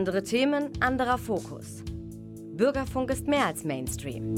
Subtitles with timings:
[0.00, 1.84] Andere Themen, anderer Fokus.
[2.54, 4.34] Bürgerfunk ist mehr als Mainstream.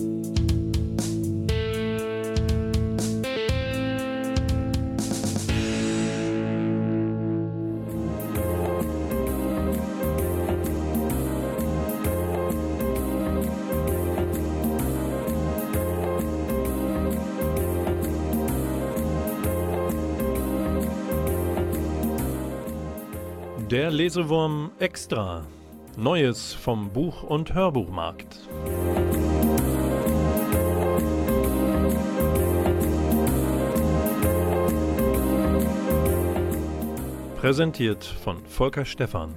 [23.72, 25.46] Der Lesewurm Extra.
[25.96, 28.36] Neues vom Buch- und Hörbuchmarkt.
[37.40, 39.36] Präsentiert von Volker Stephan.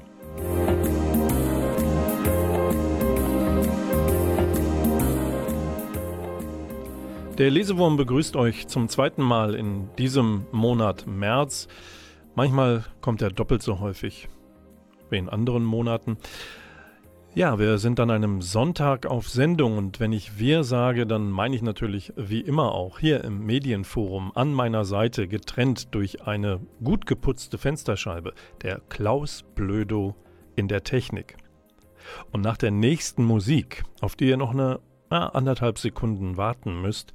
[7.37, 11.69] Der Lesewurm begrüßt euch zum zweiten Mal in diesem Monat März.
[12.35, 14.27] Manchmal kommt er doppelt so häufig
[15.09, 16.17] wie in anderen Monaten.
[17.33, 21.55] Ja, wir sind an einem Sonntag auf Sendung und wenn ich wir sage, dann meine
[21.55, 27.05] ich natürlich wie immer auch hier im Medienforum an meiner Seite getrennt durch eine gut
[27.05, 30.15] geputzte Fensterscheibe der Klaus Blödo
[30.55, 31.37] in der Technik.
[32.31, 37.13] Und nach der nächsten Musik, auf die ihr noch eine ah, anderthalb Sekunden warten müsst,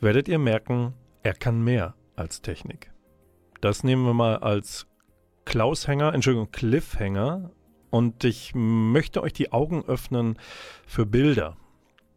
[0.00, 2.91] werdet ihr merken, er kann mehr als Technik.
[3.62, 4.88] Das nehmen wir mal als
[5.44, 7.52] Klaushänger, Entschuldigung, Cliffhanger.
[7.90, 10.36] Und ich möchte euch die Augen öffnen
[10.84, 11.56] für Bilder.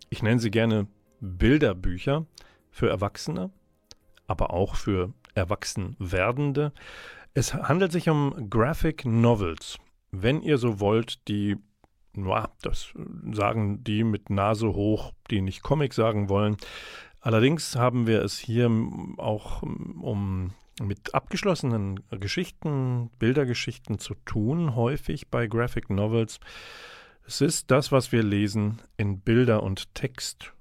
[0.09, 0.87] Ich nenne sie gerne
[1.19, 2.25] Bilderbücher
[2.71, 3.51] für Erwachsene,
[4.25, 6.73] aber auch für Erwachsenwerdende.
[7.35, 9.77] Es handelt sich um Graphic Novels.
[10.09, 11.57] Wenn ihr so wollt, die,
[12.63, 12.91] das
[13.33, 16.57] sagen die mit Nase hoch, die nicht Comic sagen wollen.
[17.21, 18.65] Allerdings haben wir es hier
[19.17, 26.39] auch um mit abgeschlossenen Geschichten, Bildergeschichten zu tun, häufig bei Graphic Novels.
[27.25, 30.53] Es ist das, was wir lesen, in Bilder und Text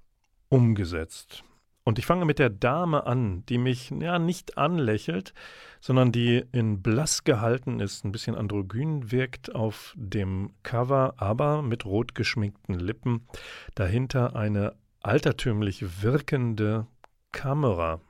[0.49, 1.43] umgesetzt.
[1.85, 5.35] Und ich fange mit der Dame an, die mich ja nicht anlächelt,
[5.81, 11.85] sondern die in blass gehalten ist, ein bisschen androgyn wirkt auf dem Cover, aber mit
[11.85, 13.27] rot geschminkten Lippen.
[13.75, 16.87] Dahinter eine altertümlich wirkende
[17.33, 18.01] Kamera,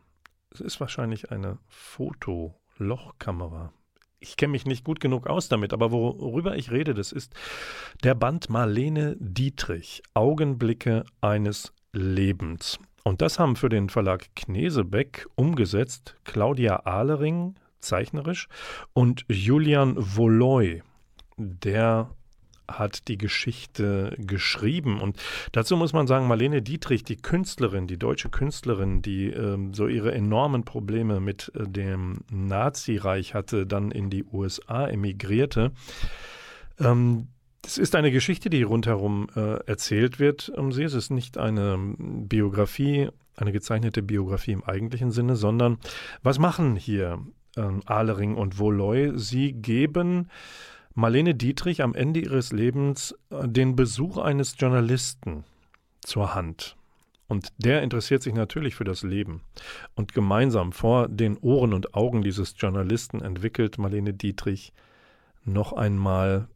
[0.55, 3.73] es ist wahrscheinlich eine Fotolochkamera.
[4.21, 7.35] Ich kenne mich nicht gut genug aus damit, aber worüber ich rede, das ist
[8.05, 12.79] der Band Marlene Dietrich, Augenblicke eines Lebens.
[13.03, 18.49] Und das haben für den Verlag Knesebeck umgesetzt Claudia Ahlering, zeichnerisch,
[18.95, 20.83] und Julian Voloy,
[21.37, 22.09] der
[22.69, 25.01] hat die Geschichte geschrieben.
[25.01, 25.17] Und
[25.53, 30.13] dazu muss man sagen, Marlene Dietrich, die Künstlerin, die deutsche Künstlerin, die ähm, so ihre
[30.13, 35.73] enormen Probleme mit äh, dem Nazireich hatte, dann in die USA emigrierte.
[36.81, 37.29] Ähm,
[37.67, 40.83] es ist eine Geschichte, die rundherum äh, erzählt wird um sie.
[40.83, 45.79] Es ist nicht eine Biografie, eine gezeichnete Biografie im eigentlichen Sinne, sondern
[46.23, 47.21] was machen hier
[47.57, 49.13] ähm, Ahlering und Voloy?
[49.17, 50.29] Sie geben
[50.95, 55.45] Marlene Dietrich am Ende ihres Lebens äh, den Besuch eines Journalisten
[56.01, 56.77] zur Hand.
[57.27, 59.43] Und der interessiert sich natürlich für das Leben.
[59.95, 64.73] Und gemeinsam vor den Ohren und Augen dieses Journalisten entwickelt Marlene Dietrich
[65.45, 66.49] noch einmal,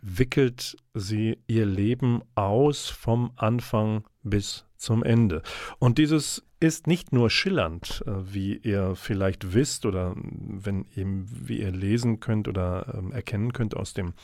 [0.00, 5.42] wickelt sie ihr Leben aus vom Anfang bis zum Ende.
[5.78, 11.60] Und dieses ist nicht nur schillernd, äh, wie ihr vielleicht wisst oder wenn eben, wie
[11.60, 14.14] ihr lesen könnt oder ähm, erkennen könnt aus dem,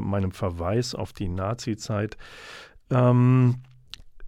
[0.00, 2.16] meinem Verweis auf die Nazi-Zeit.
[2.90, 3.56] Ähm,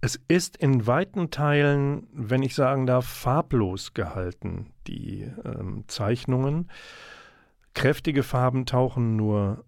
[0.01, 6.69] es ist in weiten Teilen, wenn ich sagen darf, farblos gehalten, die ähm, Zeichnungen.
[7.73, 9.63] Kräftige Farben tauchen nur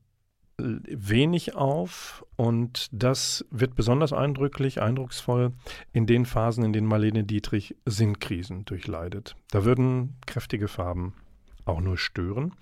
[0.57, 5.51] wenig auf und das wird besonders eindrücklich, eindrucksvoll
[5.91, 9.35] in den Phasen, in denen Marlene Dietrich Sinnkrisen durchleidet.
[9.51, 11.13] Da würden kräftige Farben
[11.65, 12.53] auch nur stören.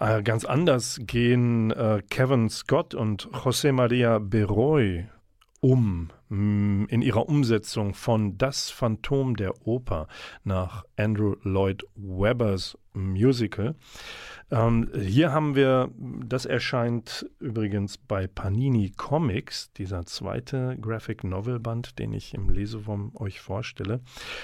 [0.00, 5.06] Äh, ganz anders gehen äh, Kevin Scott und José María Beroy
[5.60, 10.08] um in ihrer Umsetzung von Das Phantom der Oper
[10.44, 13.74] nach Andrew Lloyd Webbers Musical.
[14.50, 21.98] Ähm, hier haben wir, das erscheint übrigens bei Panini Comics, dieser zweite Graphic Novel Band,
[21.98, 24.00] den ich im Lesewurm euch vorstelle.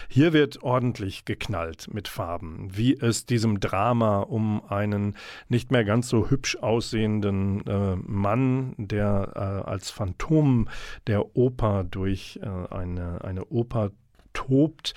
[0.08, 5.16] Hier wird ordentlich geknallt mit Farben, wie es diesem Drama um einen
[5.49, 10.69] nicht mehr ganz so hübsch aussehenden äh, Mann, der äh, als Phantom
[11.06, 13.93] der Oper durch äh, eine, eine Oper
[14.32, 14.94] tobt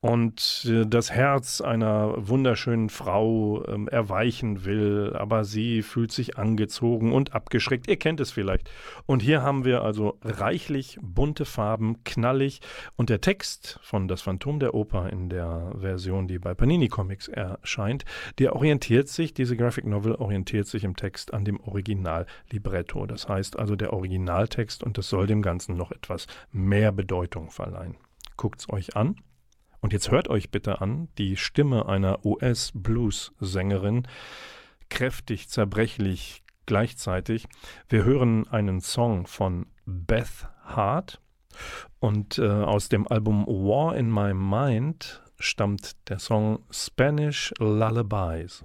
[0.00, 7.12] und äh, das Herz einer wunderschönen Frau ähm, erweichen will, aber sie fühlt sich angezogen
[7.12, 7.88] und abgeschreckt.
[7.88, 8.70] Ihr kennt es vielleicht.
[9.06, 12.60] Und hier haben wir also reichlich bunte Farben, knallig
[12.96, 17.26] und der Text von Das Phantom der Oper in der Version, die bei Panini Comics
[17.26, 18.04] erscheint,
[18.38, 23.06] der orientiert sich, diese Graphic Novel orientiert sich im Text an dem Original-Libretto.
[23.06, 27.96] Das heißt also der Originaltext und das soll dem Ganzen noch etwas mehr Bedeutung verleihen.
[28.38, 29.16] Guckt's euch an.
[29.80, 34.08] Und jetzt hört euch bitte an, die Stimme einer US-Blues-Sängerin,
[34.88, 37.46] kräftig, zerbrechlich gleichzeitig.
[37.88, 41.20] Wir hören einen Song von Beth Hart
[42.00, 48.64] und äh, aus dem Album War in My Mind stammt der Song Spanish Lullabies.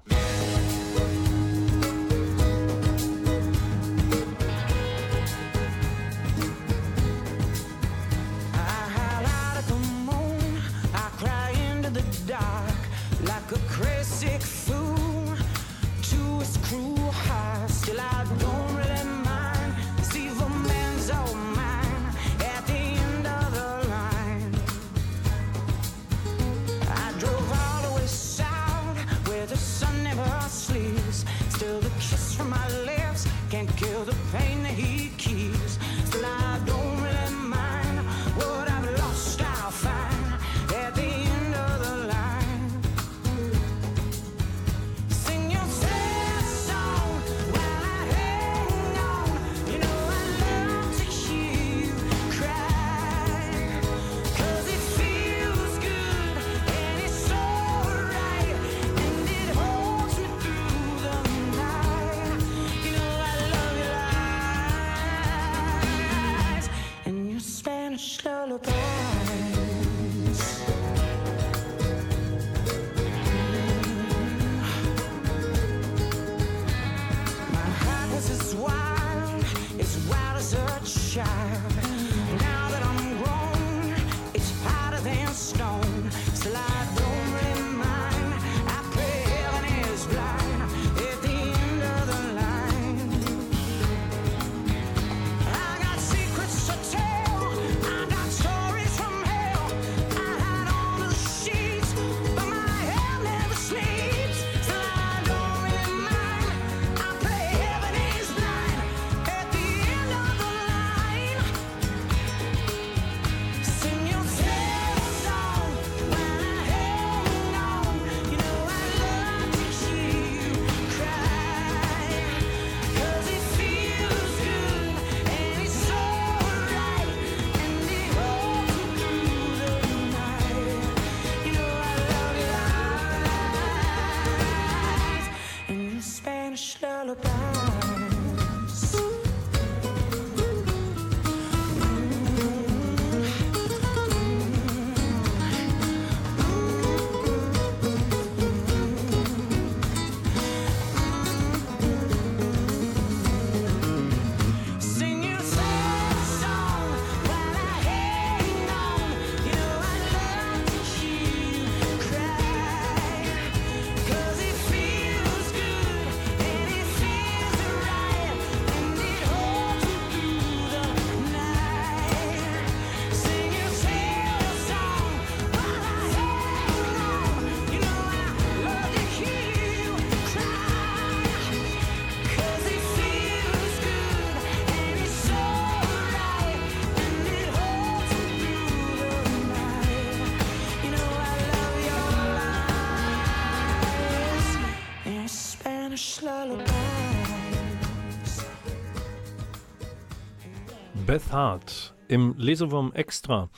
[201.14, 203.52] Beth Hart im Lesewurm Extra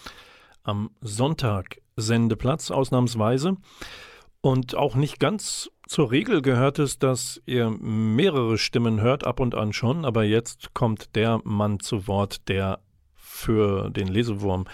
[0.64, 3.56] am Sonntag Sendeplatz ausnahmsweise.
[4.42, 9.56] Und auch nicht ganz zur Regel gehört es, dass ihr mehrere Stimmen hört, ab und
[9.56, 12.82] an schon, aber jetzt kommt der Mann zu Wort, der
[13.16, 14.66] für den Lesewurm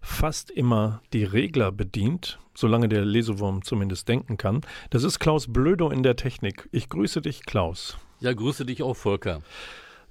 [0.00, 4.62] fast immer die Regler bedient, solange der Lesewurm zumindest denken kann.
[4.90, 6.68] Das ist Klaus Blödo in der Technik.
[6.72, 7.96] Ich grüße dich, Klaus.
[8.18, 9.40] Ja, grüße dich auch, Volker.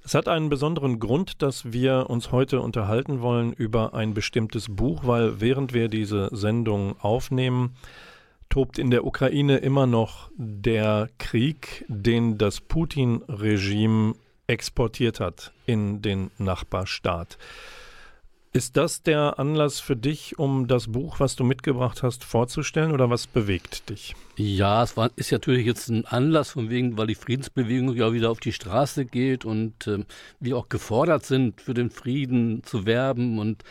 [0.04, 5.02] Es hat einen besonderen Grund, dass wir uns heute unterhalten wollen über ein bestimmtes Buch,
[5.04, 7.76] weil während wir diese Sendung aufnehmen,
[8.48, 14.14] tobt in der Ukraine immer noch der Krieg, den das Putin-Regime
[14.46, 17.36] exportiert hat in den Nachbarstaat.
[18.52, 23.10] Ist das der Anlass für dich, um das Buch, was du mitgebracht hast, vorzustellen oder
[23.10, 24.14] was bewegt dich?
[24.36, 28.30] Ja, es war, ist natürlich jetzt ein Anlass von wegen, weil die Friedensbewegung ja wieder
[28.30, 30.04] auf die Straße geht und äh,
[30.40, 33.64] wir auch gefordert sind, für den Frieden zu werben und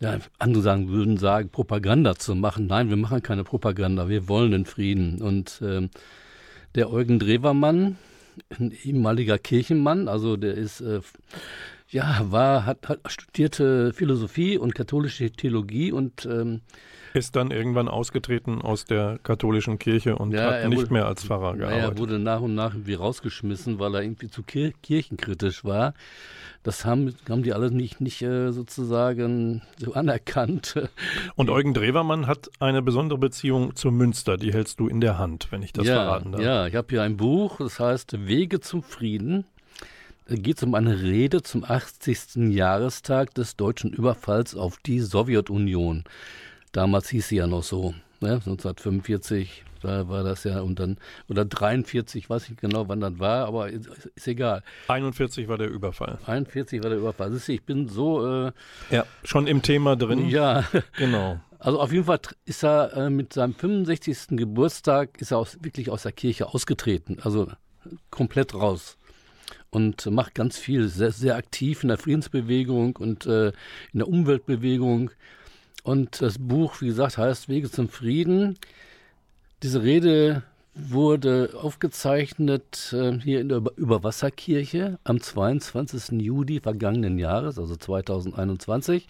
[0.00, 2.66] ja, andere sagen, würden sagen, Propaganda zu machen.
[2.66, 5.22] Nein, wir machen keine Propaganda, wir wollen den Frieden.
[5.22, 5.88] Und äh,
[6.74, 7.98] der Eugen Drewermann,
[8.58, 11.00] ein ehemaliger Kirchenmann, also der ist äh,
[11.92, 16.62] ja, war, hat, hat studierte Philosophie und katholische Theologie und ähm,
[17.12, 21.24] ist dann irgendwann ausgetreten aus der katholischen Kirche und ja, hat nicht wurde, mehr als
[21.24, 21.90] Pfarrer gearbeitet.
[21.90, 25.92] Er wurde nach und nach irgendwie rausgeschmissen, weil er irgendwie zu kir kirchenkritisch war.
[26.62, 30.88] Das haben, haben die alle nicht, nicht äh, sozusagen so anerkannt.
[31.34, 35.48] Und Eugen Drewermann hat eine besondere Beziehung zu Münster, die hältst du in der Hand,
[35.50, 36.40] wenn ich das ja, verraten darf.
[36.40, 39.44] Ja, ich habe hier ein Buch, das heißt Wege zum Frieden
[40.26, 42.52] geht es um eine Rede zum 80.
[42.52, 46.04] Jahrestag des deutschen Überfalls auf die Sowjetunion.
[46.72, 48.34] Damals hieß sie ja noch so, ne?
[48.34, 50.96] 1945, da war das ja und dann,
[51.28, 54.62] oder 43, weiß ich genau, wann das war, aber ist, ist, egal.
[54.88, 56.18] 41 war der Überfall.
[56.26, 57.32] 41 war der Überfall.
[57.32, 58.46] Ist, ich bin so.
[58.46, 58.52] Äh,
[58.90, 60.28] ja, schon im Thema drin.
[60.28, 60.64] Ja,
[60.96, 61.40] genau.
[61.58, 64.28] Also auf jeden Fall ist er äh, mit seinem 65.
[64.30, 67.48] Geburtstag ist er aus, wirklich aus der Kirche ausgetreten, also
[68.10, 68.96] komplett raus
[69.72, 73.48] und macht ganz viel, sehr, sehr aktiv in der Friedensbewegung und äh,
[73.92, 75.10] in der Umweltbewegung.
[75.82, 78.58] Und das Buch, wie gesagt, heißt Wege zum Frieden.
[79.62, 80.42] Diese Rede
[80.74, 86.20] wurde aufgezeichnet äh, hier in der Überwasserkirche am 22.
[86.20, 89.08] Juli vergangenen Jahres, also 2021,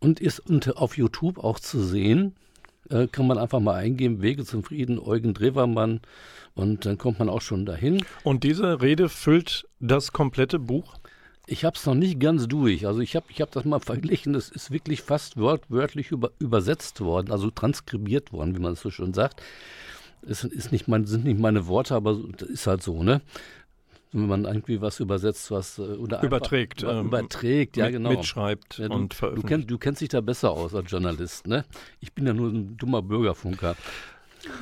[0.00, 2.34] und ist unter, auf YouTube auch zu sehen.
[2.88, 6.00] Äh, kann man einfach mal eingeben, Wege zum Frieden, Eugen Drewermann
[6.58, 8.04] und dann kommt man auch schon dahin.
[8.24, 10.96] Und diese Rede füllt das komplette Buch?
[11.46, 12.84] Ich habe es noch nicht ganz durch.
[12.86, 14.32] Also ich habe ich hab das mal verglichen.
[14.32, 18.90] Das ist wirklich fast wörtlich über, übersetzt worden, also transkribiert worden, wie man es so
[18.90, 19.40] schön sagt.
[20.22, 23.22] Es ist nicht mein, sind nicht meine Worte, aber das ist halt so, ne?
[24.12, 28.78] wenn man irgendwie was übersetzt, was äh, oder überträgt, über, ähm, überträgt, ja genau, mitschreibt
[28.78, 29.44] ja, du, und veröffentlicht.
[29.44, 31.64] Du, kenn, du kennst dich da besser aus als Journalist, ne?
[32.00, 33.76] Ich bin ja nur ein dummer Bürgerfunker.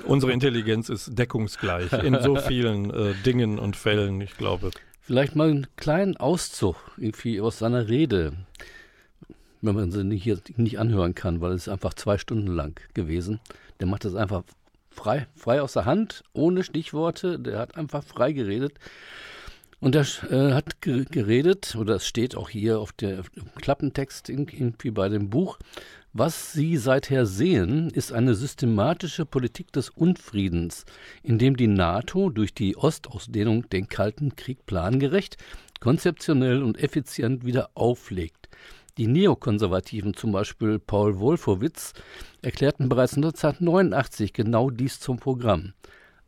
[0.04, 4.70] Unsere Intelligenz ist deckungsgleich in so vielen äh, Dingen und Fällen, ich glaube.
[5.00, 8.32] Vielleicht mal einen kleinen Auszug irgendwie aus seiner Rede,
[9.62, 13.40] wenn man sie nicht, hier nicht anhören kann, weil es einfach zwei Stunden lang gewesen.
[13.80, 14.42] Der macht das einfach
[14.90, 17.38] frei, frei aus der Hand, ohne Stichworte.
[17.38, 18.74] Der hat einfach frei geredet.
[19.78, 23.22] Und er äh, hat geredet, oder es steht auch hier auf der
[23.60, 25.58] Klappentext irgendwie bei dem Buch,
[26.18, 30.86] was Sie seither sehen, ist eine systematische Politik des Unfriedens,
[31.22, 35.36] in dem die NATO durch die Ostausdehnung den Kalten Krieg plangerecht,
[35.78, 38.48] konzeptionell und effizient wieder auflegt.
[38.96, 41.92] Die Neokonservativen, zum Beispiel Paul Wolfowitz,
[42.40, 45.74] erklärten bereits 1989 genau dies zum Programm.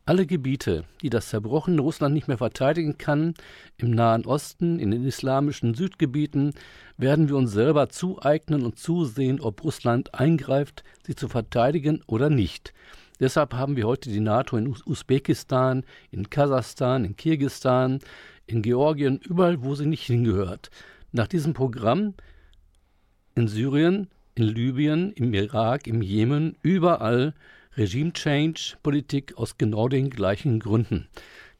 [0.09, 3.35] Alle Gebiete, die das zerbrochene Russland nicht mehr verteidigen kann,
[3.77, 6.55] im Nahen Osten, in den islamischen Südgebieten,
[6.97, 12.73] werden wir uns selber zueignen und zusehen, ob Russland eingreift, sie zu verteidigen oder nicht.
[13.19, 17.99] Deshalb haben wir heute die NATO in Usbekistan, in Kasachstan, in Kirgistan,
[18.47, 20.71] in Georgien, überall, wo sie nicht hingehört.
[21.11, 22.15] Nach diesem Programm
[23.35, 27.35] in Syrien, in Libyen, im Irak, im Jemen, überall
[27.79, 31.07] Regime-Change-Politik aus genau den gleichen Gründen.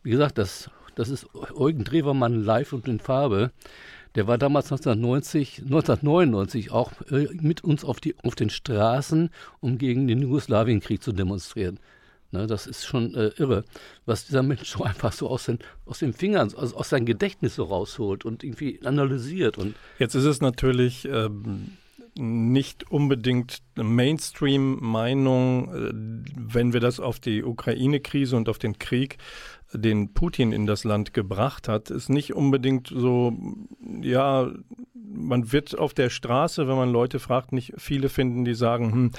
[0.04, 3.52] Wie gesagt, das, das ist Eugen Drewermann live und in Farbe.
[4.16, 9.30] Der war damals 1990, 1999 auch äh, mit uns auf, die, auf den Straßen,
[9.62, 11.80] um gegen den Jugoslawienkrieg zu demonstrieren.
[12.32, 13.64] Ne, das ist schon äh, irre,
[14.06, 17.56] was dieser Mensch so einfach so aus den, aus den Fingern, also aus seinem Gedächtnis
[17.56, 19.58] so rausholt und irgendwie analysiert.
[19.58, 21.78] Und Jetzt ist es natürlich ähm,
[22.20, 25.92] nicht unbedingt Mainstream-Meinung, äh,
[26.36, 29.18] wenn wir das auf die Ukraine-Krise und auf den Krieg,
[29.74, 33.34] den Putin in das Land gebracht hat, ist nicht unbedingt so,
[34.02, 34.52] ja,
[34.94, 39.12] man wird auf der Straße, wenn man Leute fragt, nicht viele finden, die sagen, hm,
[39.12, 39.18] äh,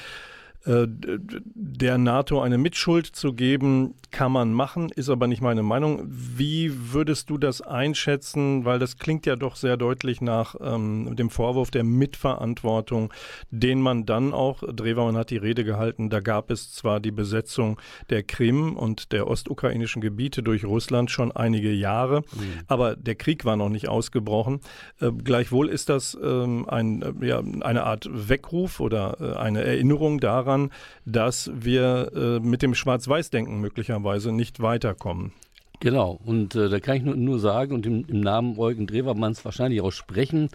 [0.65, 6.03] der NATO eine Mitschuld zu geben, kann man machen, ist aber nicht meine Meinung.
[6.07, 8.65] Wie würdest du das einschätzen?
[8.65, 13.13] Weil das klingt ja doch sehr deutlich nach ähm, dem Vorwurf der Mitverantwortung,
[13.51, 17.81] den man dann auch, Drehwaman hat die Rede gehalten, da gab es zwar die Besetzung
[18.11, 22.61] der Krim und der ostukrainischen Gebiete durch Russland schon einige Jahre, mhm.
[22.67, 24.61] aber der Krieg war noch nicht ausgebrochen.
[25.01, 30.21] Äh, gleichwohl ist das ähm, ein, äh, ja, eine Art Weckruf oder äh, eine Erinnerung
[30.21, 30.71] daran, daran,
[31.05, 35.33] dass wir äh, mit dem Schwarz-Weiß-Denken möglicherweise nicht weiterkommen.
[35.81, 39.45] Genau, und äh, da kann ich nur, nur sagen und im, im, Namen Eugen Drewermanns
[39.45, 40.49] wahrscheinlich auch sprechen,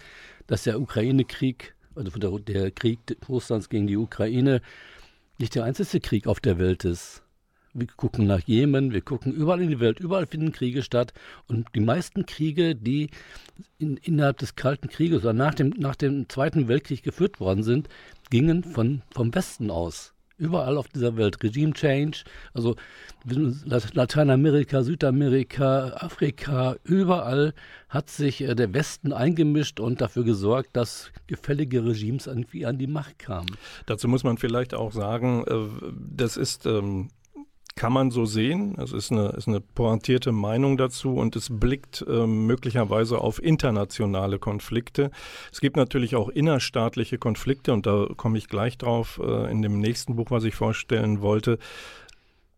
[0.46, 4.62] dass der Ukraine-Krieg, also der, der Krieg Russlands gegen die Ukraine,
[5.40, 7.24] nicht der einzige Krieg auf der Welt ist.
[7.77, 11.12] Wir gucken nach Jemen, wir gucken überall in die Welt, überall finden Kriege statt.
[11.48, 13.10] Und die meisten Kriege, die
[13.79, 17.89] in, innerhalb des Kalten Krieges oder nach dem, nach dem Zweiten Weltkrieg geführt worden sind,
[18.29, 20.13] gingen von, vom Westen aus.
[20.38, 21.44] Überall auf dieser Welt.
[21.44, 22.77] Regime Change, also
[23.25, 27.53] Lateinamerika, Südamerika, Afrika, überall
[27.89, 32.88] hat sich äh, der Westen eingemischt und dafür gesorgt, dass gefällige Regimes irgendwie an die
[32.88, 33.58] Macht kamen.
[33.86, 37.10] Dazu muss man vielleicht auch sagen, äh, das ist ähm,
[37.75, 38.77] kann man so sehen.
[38.79, 44.39] Es ist eine, ist eine pointierte Meinung dazu und es blickt äh, möglicherweise auf internationale
[44.39, 45.12] Konflikte.
[45.51, 49.79] Es gibt natürlich auch innerstaatliche Konflikte und da komme ich gleich drauf äh, in dem
[49.79, 51.60] nächsten Buch, was ich vorstellen wollte.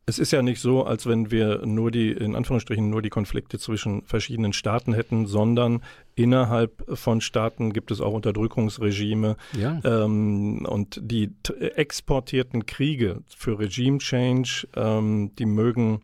[0.09, 3.59] Es ist ja nicht so, als wenn wir nur die, in Anführungsstrichen, nur die Konflikte
[3.59, 5.83] zwischen verschiedenen Staaten hätten, sondern
[6.15, 9.35] innerhalb von Staaten gibt es auch Unterdrückungsregime.
[9.59, 9.81] Ja.
[9.83, 11.31] Ähm, und die
[11.75, 15.99] exportierten Kriege für Regime Change, ähm, die mögen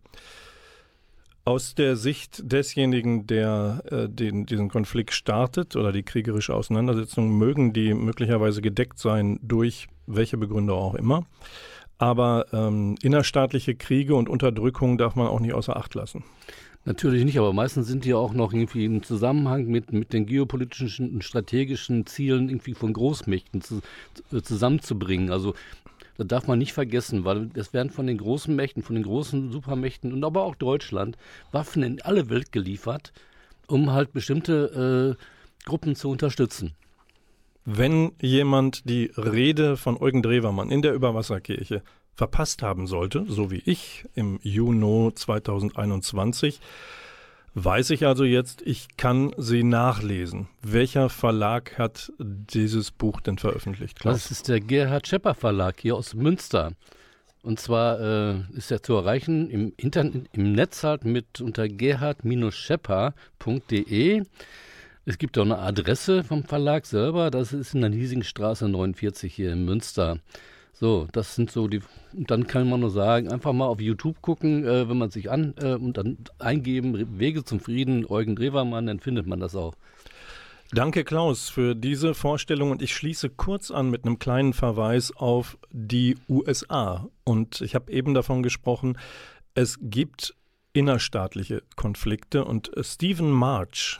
[1.45, 7.72] aus der Sicht desjenigen, der äh, den, diesen Konflikt startet oder die kriegerische Auseinandersetzung, mögen
[7.72, 11.25] die möglicherweise gedeckt sein durch welche Begründung auch immer.
[12.03, 16.25] Aber ähm, innerstaatliche Kriege und Unterdrückung darf man auch nicht außer Acht lassen.
[16.83, 21.13] Natürlich nicht, aber meistens sind die auch noch irgendwie im Zusammenhang mit, mit den geopolitischen
[21.13, 23.79] und strategischen Zielen irgendwie von Großmächten zu,
[24.43, 25.31] zusammenzubringen.
[25.31, 25.53] Also
[26.17, 29.53] das darf man nicht vergessen, weil es werden von den großen Mächten, von den großen
[29.53, 31.17] Supermächten und aber auch Deutschland
[31.53, 33.13] Waffen in alle Welt geliefert,
[33.67, 36.74] um halt bestimmte äh, Gruppen zu unterstützen
[37.65, 41.82] wenn jemand die Rede von Eugen Drewermann in der Überwasserkirche
[42.15, 46.60] verpasst haben sollte, so wie ich im Juni 2021,
[47.55, 50.47] weiß ich also jetzt, ich kann sie nachlesen.
[50.62, 53.99] Welcher Verlag hat dieses Buch denn veröffentlicht?
[53.99, 54.23] Klaus?
[54.23, 56.73] Das ist der Gerhard Schepper Verlag hier aus Münster.
[57.43, 64.23] Und zwar äh, ist er zu erreichen im Internet, im Netz halt mit unter gerhard-schepper.de.
[65.06, 69.52] Es gibt auch eine Adresse vom Verlag selber, das ist in der Hiesingstraße 49 hier
[69.52, 70.20] in Münster.
[70.72, 71.82] So, das sind so die.
[72.13, 75.54] Dann kann man nur sagen, einfach mal auf YouTube gucken, äh, wenn man sich an
[75.62, 79.76] äh, und dann eingeben Wege zum Frieden, Eugen Drewermann, dann findet man das auch.
[80.72, 82.72] Danke, Klaus, für diese Vorstellung.
[82.72, 87.08] Und ich schließe kurz an mit einem kleinen Verweis auf die USA.
[87.24, 88.98] Und ich habe eben davon gesprochen,
[89.54, 90.34] es gibt
[90.72, 92.46] innerstaatliche Konflikte.
[92.46, 94.00] Und Stephen March,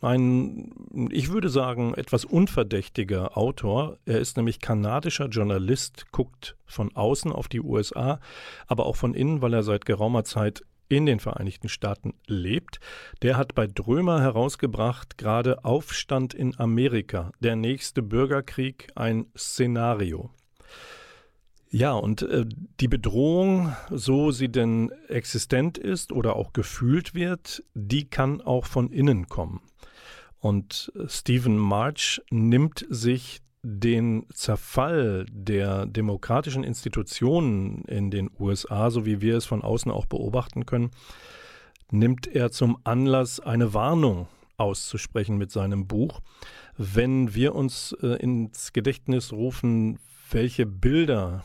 [0.00, 0.72] ein,
[1.10, 3.98] ich würde sagen, etwas unverdächtiger Autor.
[4.04, 8.20] Er ist nämlich kanadischer Journalist, guckt von außen auf die USA,
[8.66, 12.80] aber auch von innen, weil er seit geraumer Zeit in den Vereinigten Staaten lebt.
[13.22, 20.30] Der hat bei Drömer herausgebracht, gerade Aufstand in Amerika, der nächste Bürgerkrieg, ein Szenario.
[21.70, 22.46] Ja, und äh,
[22.80, 28.90] die Bedrohung, so sie denn existent ist oder auch gefühlt wird, die kann auch von
[28.90, 29.60] innen kommen.
[30.40, 39.20] Und Stephen March nimmt sich den Zerfall der demokratischen Institutionen in den USA, so wie
[39.20, 40.90] wir es von außen auch beobachten können,
[41.90, 46.20] nimmt er zum Anlass, eine Warnung auszusprechen mit seinem Buch.
[46.76, 49.98] Wenn wir uns äh, ins Gedächtnis rufen,
[50.30, 51.44] welche Bilder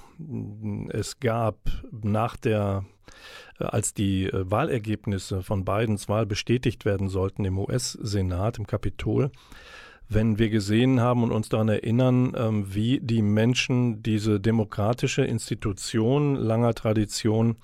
[0.89, 1.58] es gab
[1.91, 2.86] nach der
[3.60, 9.32] äh, als die äh, Wahlergebnisse von Bidens Wahl bestätigt werden sollten im US-Senat, im Kapitol,
[10.10, 16.36] wenn wir gesehen haben und uns daran erinnern, ähm, wie die Menschen diese demokratische Institution
[16.36, 17.58] langer Tradition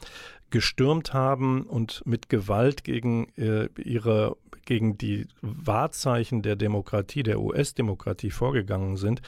[0.49, 4.36] gestürmt haben und mit Gewalt gegen äh, ihre
[4.69, 9.21] gegen die Wahrzeichen der Demokratie, der US-Demokratie vorgegangen sind,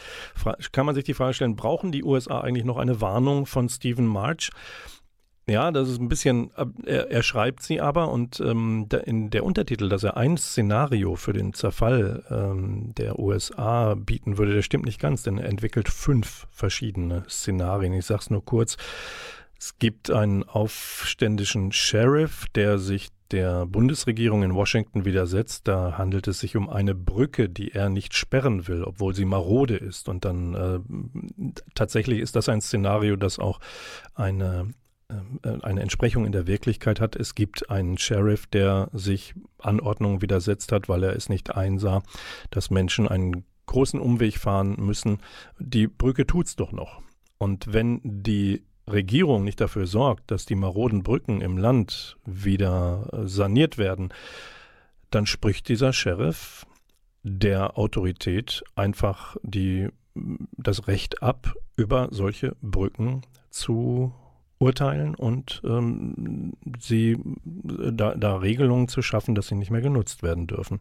[0.71, 4.05] kann man sich die Frage stellen, brauchen die USA eigentlich noch eine Warnung von Stephen
[4.05, 4.51] March?
[5.49, 9.43] Ja, das ist ein bisschen, äh, er, er schreibt sie aber und ähm, in der
[9.43, 14.85] Untertitel, dass er ein Szenario für den Zerfall ähm, der USA bieten würde, der stimmt
[14.85, 17.93] nicht ganz, denn er entwickelt fünf verschiedene Szenarien.
[17.93, 18.77] Ich sage es nur kurz.
[19.57, 25.67] Es gibt einen aufständischen Sheriff, der sich der Bundesregierung in Washington widersetzt.
[25.67, 29.75] Da handelt es sich um eine Brücke, die er nicht sperren will, obwohl sie marode
[29.75, 30.09] ist.
[30.09, 33.59] Und dann äh, tatsächlich ist das ein Szenario, das auch
[34.15, 34.73] eine
[35.43, 37.15] äh, eine Entsprechung in der Wirklichkeit hat.
[37.15, 42.03] Es gibt einen Sheriff, der sich Anordnungen widersetzt hat, weil er es nicht einsah,
[42.49, 45.19] dass Menschen einen großen Umweg fahren müssen.
[45.59, 47.01] Die Brücke tut's doch noch.
[47.37, 53.27] Und wenn die Regierung nicht dafür sorgt, dass die maroden Brücken im Land wieder äh,
[53.27, 54.13] saniert werden,
[55.09, 56.65] dann spricht dieser Sheriff
[57.23, 64.13] der Autorität einfach die, das Recht ab, über solche Brücken zu
[64.61, 70.45] urteilen und ähm, sie da, da, Regelungen zu schaffen, dass sie nicht mehr genutzt werden
[70.45, 70.79] dürfen.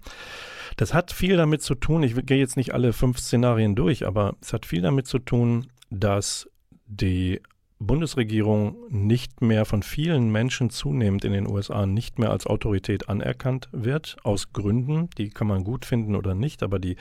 [0.77, 4.37] Das hat viel damit zu tun, ich gehe jetzt nicht alle fünf Szenarien durch, aber
[4.43, 6.49] es hat viel damit zu tun, dass
[6.87, 7.41] die
[7.81, 13.71] Bundesregierung nicht mehr von vielen Menschen zunehmend in den USA nicht mehr als Autorität anerkannt
[13.73, 16.97] wird, aus Gründen, die kann man gut finden oder nicht, aber die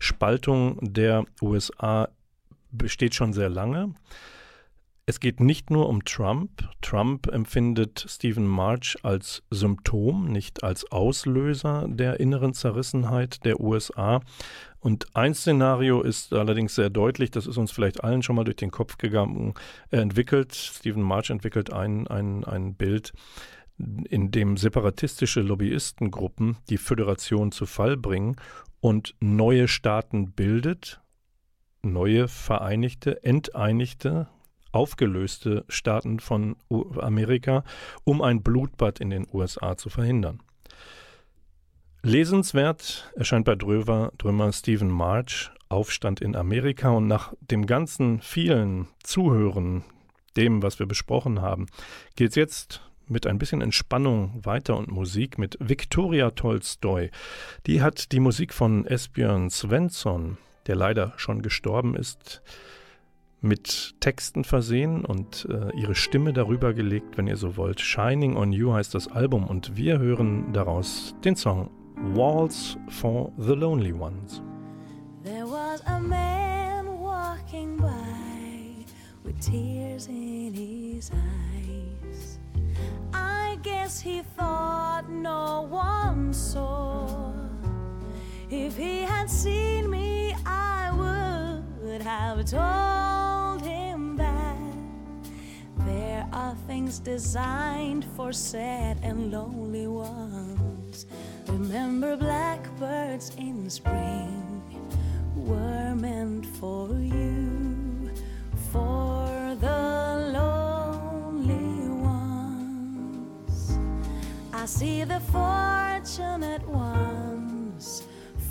[0.00, 2.08] Spaltung der USA
[2.72, 3.94] besteht schon sehr lange.
[5.06, 6.66] Es geht nicht nur um Trump.
[6.80, 14.22] Trump empfindet Stephen March als Symptom, nicht als Auslöser der inneren Zerrissenheit der USA.
[14.80, 18.56] Und ein Szenario ist allerdings sehr deutlich, das ist uns vielleicht allen schon mal durch
[18.56, 19.52] den Kopf gegangen.
[19.90, 23.12] Er entwickelt, Stephen March entwickelt ein, ein, ein Bild,
[23.76, 28.36] in dem separatistische Lobbyistengruppen die Föderation zu Fall bringen
[28.80, 31.02] und neue Staaten bildet,
[31.82, 34.28] neue vereinigte, enteinigte
[34.74, 36.56] aufgelöste Staaten von
[37.00, 37.64] Amerika,
[38.04, 40.40] um ein Blutbad in den USA zu verhindern.
[42.02, 48.88] Lesenswert erscheint bei Dröver, Drömer Stephen March Aufstand in Amerika und nach dem ganzen vielen
[49.02, 49.84] Zuhören,
[50.36, 51.66] dem, was wir besprochen haben,
[52.16, 57.10] geht es jetzt mit ein bisschen Entspannung weiter und Musik mit Viktoria Tolstoi.
[57.66, 62.42] Die hat die Musik von Esbjörn Svensson, der leider schon gestorben ist,
[63.44, 67.80] mit Texten versehen und äh, ihre Stimme darüber gelegt, wenn ihr so wollt.
[67.80, 71.70] Shining on You heißt das Album und wir hören daraus den Song
[72.14, 74.42] Walls for the Lonely Ones.
[75.22, 78.84] There was a man walking by
[79.24, 82.38] with tears in his eyes.
[83.12, 87.32] I guess he thought no one saw.
[88.50, 91.13] If he had seen me, I would
[92.02, 93.62] have told.
[93.62, 94.58] Him that
[95.86, 101.06] there are things designed for sad and lonely ones.
[101.46, 104.62] Remember, blackbirds in spring
[105.36, 108.10] were meant for you,
[108.72, 113.78] for the lonely ones.
[114.52, 118.02] I see the fortunate ones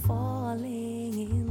[0.08, 1.43] falling in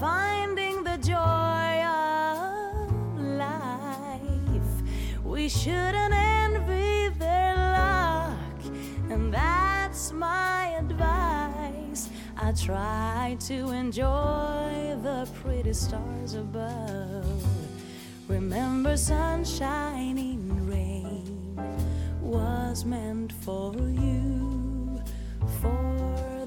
[0.00, 4.72] finding the joy of life.
[5.22, 8.60] We shouldn't envy their luck,
[9.10, 12.08] and that's my advice.
[12.38, 17.44] I try to enjoy the pretty stars above.
[18.26, 21.56] Remember, sunshine in rain
[22.22, 25.02] was meant for you,
[25.60, 26.39] for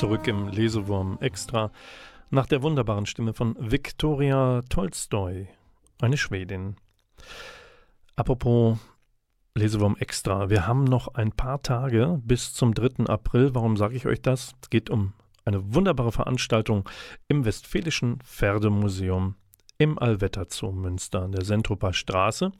[0.00, 1.70] zurück im Lesewurm Extra
[2.30, 5.46] nach der wunderbaren Stimme von Viktoria Tolstoi,
[6.00, 6.76] eine Schwedin.
[8.16, 8.78] Apropos
[9.54, 13.10] Lesewurm Extra, wir haben noch ein paar Tage bis zum 3.
[13.10, 13.54] April.
[13.54, 14.54] Warum sage ich euch das?
[14.62, 15.12] Es geht um
[15.44, 16.88] eine wunderbare Veranstaltung
[17.28, 19.34] im Westfälischen Pferdemuseum
[19.76, 22.52] im Allwetter Zoo Münster an der Sentroper Straße.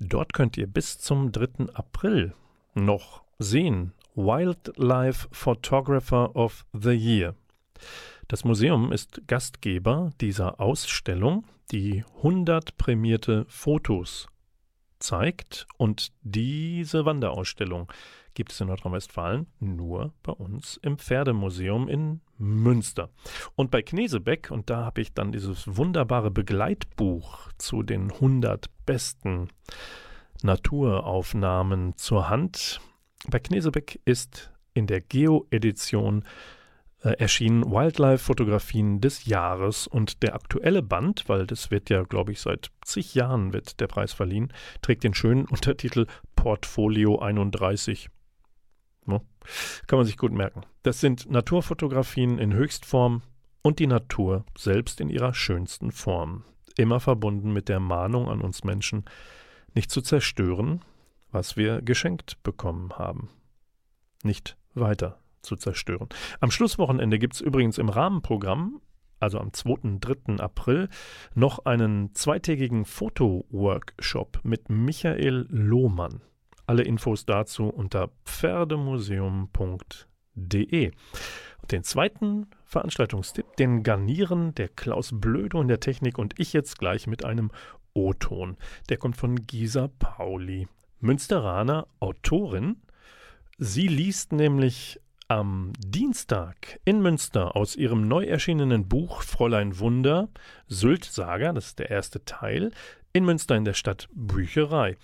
[0.00, 1.72] Dort könnt ihr bis zum 3.
[1.74, 2.34] April
[2.74, 7.34] noch sehen, Wildlife Photographer of the Year.
[8.28, 14.26] Das Museum ist Gastgeber dieser Ausstellung, die 100 prämierte Fotos
[14.98, 15.66] zeigt.
[15.76, 17.92] Und diese Wanderausstellung
[18.34, 23.10] gibt es in Nordrhein-Westfalen nur bei uns im Pferdemuseum in Münster.
[23.54, 29.48] Und bei Knesebeck, und da habe ich dann dieses wunderbare Begleitbuch zu den 100 besten
[30.42, 32.80] Naturaufnahmen zur Hand.
[33.28, 36.24] Bei Knesebeck ist in der Geo-Edition
[37.02, 42.40] äh, erschienen Wildlife-Fotografien des Jahres und der aktuelle Band, weil das wird ja, glaube ich,
[42.40, 48.10] seit zig Jahren wird der Preis verliehen, trägt den schönen Untertitel Portfolio 31.
[49.06, 49.22] No?
[49.86, 50.62] Kann man sich gut merken.
[50.82, 53.22] Das sind Naturfotografien in Höchstform
[53.62, 56.44] und die Natur selbst in ihrer schönsten Form.
[56.76, 59.04] Immer verbunden mit der Mahnung an uns Menschen,
[59.74, 60.82] nicht zu zerstören,
[61.36, 63.28] was wir geschenkt bekommen haben.
[64.22, 66.08] Nicht weiter zu zerstören.
[66.40, 68.80] Am Schlusswochenende gibt es übrigens im Rahmenprogramm,
[69.20, 69.72] also am 2.
[69.82, 70.42] und 3.
[70.42, 70.88] April,
[71.34, 76.22] noch einen zweitägigen Fotoworkshop mit Michael Lohmann.
[76.66, 80.92] Alle Infos dazu unter pferdemuseum.de.
[81.70, 87.06] Den zweiten Veranstaltungstipp, den garnieren der Klaus Blödo in der Technik und ich jetzt gleich
[87.06, 87.50] mit einem
[87.92, 88.56] O-Ton.
[88.88, 90.66] Der kommt von Gisa Pauli,
[91.06, 92.82] Münsteraner Autorin.
[93.58, 100.28] Sie liest nämlich am Dienstag in Münster aus ihrem neu erschienenen Buch Fräulein Wunder,
[100.68, 102.72] Sylt Saga, das ist der erste Teil,
[103.12, 104.96] in Münster in der Stadt Bücherei.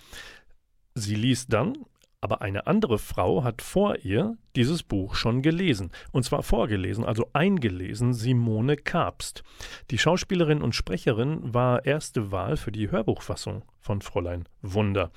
[0.93, 1.77] Sie liest dann,
[2.23, 5.91] aber eine andere Frau hat vor ihr dieses Buch schon gelesen.
[6.11, 9.43] Und zwar vorgelesen, also eingelesen, Simone Kabst.
[9.91, 15.11] Die Schauspielerin und Sprecherin war erste Wahl für die Hörbuchfassung von Fräulein Wunder.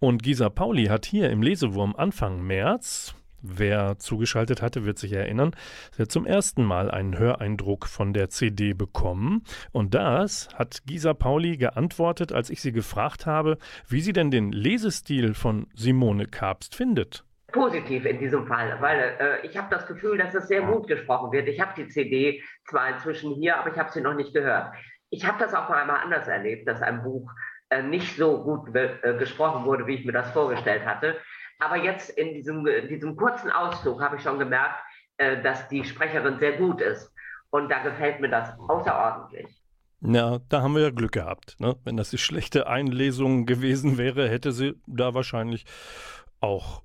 [0.00, 5.54] Und Gisa Pauli hat hier im Lesewurm Anfang März, Wer zugeschaltet hatte, wird sich erinnern,
[5.92, 9.44] sie hat zum ersten Mal einen Höreindruck von der CD bekommen.
[9.70, 14.50] Und das hat Gisa Pauli geantwortet, als ich sie gefragt habe, wie sie denn den
[14.50, 17.24] Lesestil von Simone Kabst findet.
[17.52, 21.32] Positiv in diesem Fall, weil äh, ich habe das Gefühl, dass es sehr gut gesprochen
[21.32, 21.48] wird.
[21.48, 24.74] Ich habe die CD zwar inzwischen hier, aber ich habe sie noch nicht gehört.
[25.10, 27.30] Ich habe das auch mal einmal anders erlebt, dass ein Buch
[27.70, 31.16] äh, nicht so gut äh, gesprochen wurde, wie ich mir das vorgestellt hatte.
[31.58, 34.80] Aber jetzt in diesem, in diesem kurzen Auszug habe ich schon gemerkt,
[35.16, 37.12] äh, dass die Sprecherin sehr gut ist.
[37.50, 39.62] Und da gefällt mir das außerordentlich.
[40.00, 41.56] Ja, da haben wir ja Glück gehabt.
[41.58, 41.76] Ne?
[41.82, 45.64] Wenn das die schlechte Einlesung gewesen wäre, hätte sie da wahrscheinlich
[46.40, 46.82] auch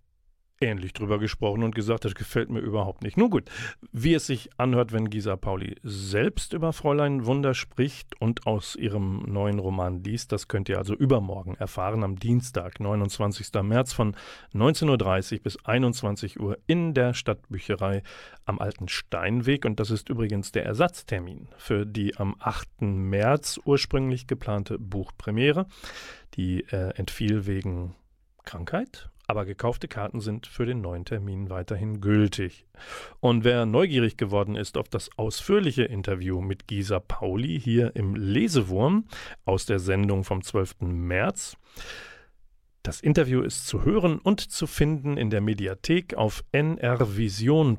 [0.63, 3.17] ähnlich drüber gesprochen und gesagt, das gefällt mir überhaupt nicht.
[3.17, 3.49] Nun gut,
[3.91, 9.23] wie es sich anhört, wenn Gisa Pauli selbst über Fräulein Wunder spricht und aus ihrem
[9.28, 13.54] neuen Roman liest, das könnt ihr also übermorgen erfahren, am Dienstag, 29.
[13.62, 14.15] März von
[14.54, 18.04] 19.30 Uhr bis 21 Uhr in der Stadtbücherei
[18.45, 19.65] am Alten Steinweg.
[19.65, 22.82] Und das ist übrigens der Ersatztermin für die am 8.
[22.82, 25.67] März ursprünglich geplante Buchpremiere.
[26.36, 27.95] Die äh, entfiel wegen
[28.43, 32.65] Krankheit aber gekaufte Karten sind für den neuen Termin weiterhin gültig.
[33.19, 39.05] Und wer neugierig geworden ist auf das ausführliche Interview mit Gisa Pauli hier im Lesewurm
[39.45, 40.81] aus der Sendung vom 12.
[40.81, 41.57] März,
[42.83, 47.77] das Interview ist zu hören und zu finden in der Mediathek auf nrvision.de.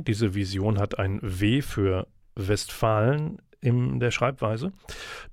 [0.00, 4.72] Diese Vision hat ein W für Westfalen in der Schreibweise.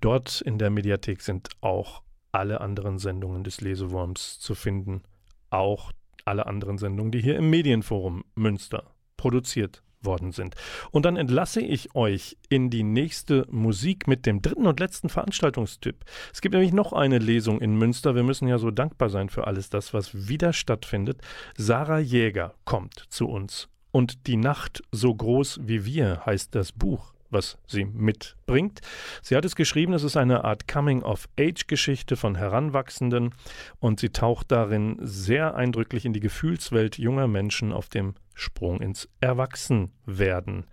[0.01, 2.01] Dort in der Mediathek sind auch
[2.35, 5.03] alle anderen Sendungen des Lesewurms zu finden.
[5.49, 5.91] Auch
[6.25, 10.55] alle anderen Sendungen, die hier im Medienforum Münster produziert worden sind.
[10.91, 16.03] Und dann entlasse ich euch in die nächste Musik mit dem dritten und letzten Veranstaltungstipp.
[16.31, 18.15] Es gibt nämlich noch eine Lesung in Münster.
[18.15, 21.21] Wir müssen ja so dankbar sein für alles das, was wieder stattfindet.
[21.57, 23.69] Sarah Jäger kommt zu uns.
[23.91, 28.81] Und die Nacht so groß wie wir heißt das Buch was sie mitbringt.
[29.21, 33.33] Sie hat es geschrieben, es ist eine Art Coming-of-Age-Geschichte von Heranwachsenden
[33.79, 39.09] und sie taucht darin sehr eindrücklich in die Gefühlswelt junger Menschen auf dem Sprung ins
[39.21, 40.65] Erwachsenwerden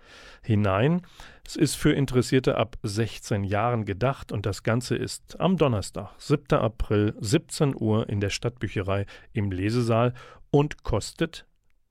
[0.42, 1.02] hinein.
[1.46, 6.58] Es ist für Interessierte ab 16 Jahren gedacht und das Ganze ist am Donnerstag, 7.
[6.58, 10.12] April, 17 Uhr in der Stadtbücherei im Lesesaal
[10.50, 11.46] und kostet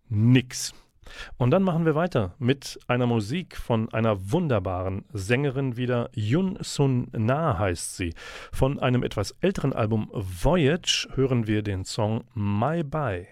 [0.10, 0.74] nichts.
[1.38, 6.10] Und dann machen wir weiter mit einer Musik von einer wunderbaren Sängerin wieder.
[6.14, 8.14] Yun Sun Na heißt sie.
[8.52, 13.28] Von einem etwas älteren Album Voyage hören wir den Song My Bye.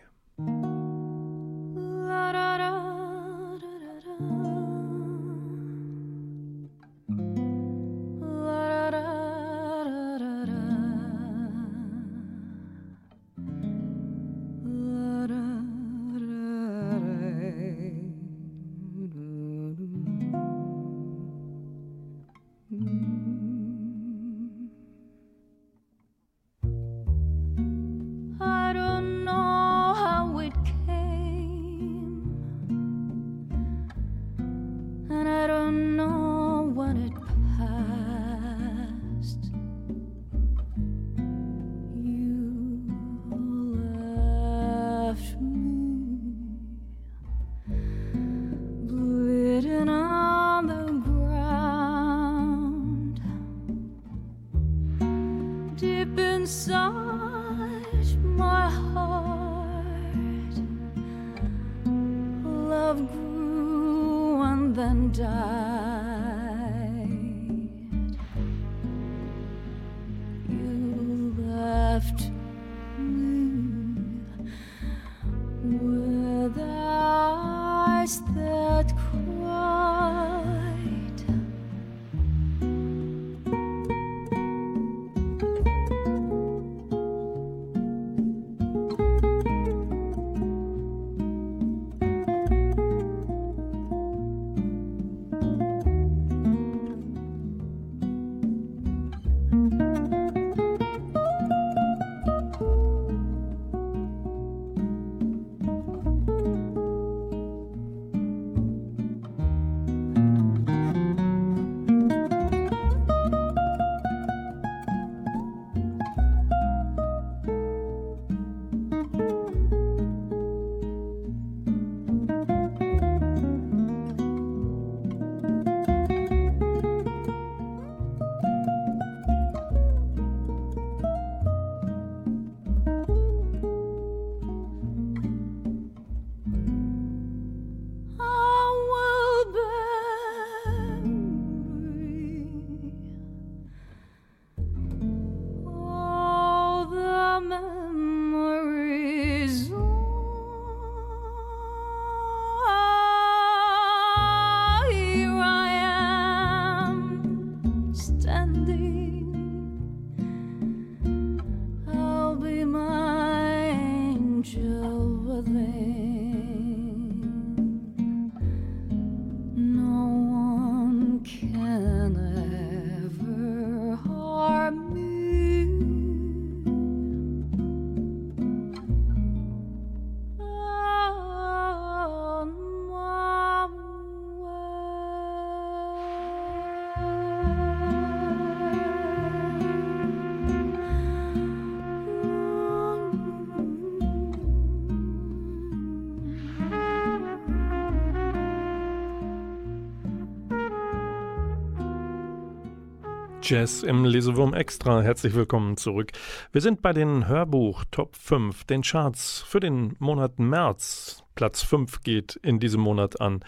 [203.50, 205.02] Jazz im Lesewurm Extra.
[205.02, 206.12] Herzlich willkommen zurück.
[206.52, 211.24] Wir sind bei den Hörbuch Top 5, den Charts für den Monat März.
[211.34, 213.44] Platz 5 geht in diesem Monat an